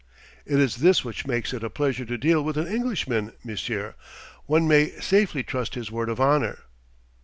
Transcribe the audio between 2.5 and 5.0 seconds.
an Englishman, monsieur: one may